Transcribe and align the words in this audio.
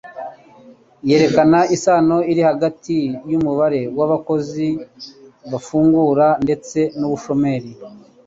yerekana 1.09 1.59
isano 1.75 2.17
iri 2.31 2.41
hagati 2.49 2.97
y'umubare 3.31 3.81
w'abakozi 3.97 4.67
bafungura 5.51 6.27
ndetse 6.45 6.79
n'ubushomeri 6.99 7.71